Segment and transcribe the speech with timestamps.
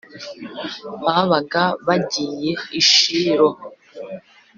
[1.13, 3.49] babaga bagiye i shilo